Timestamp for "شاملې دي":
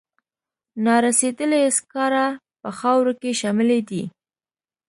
3.39-4.03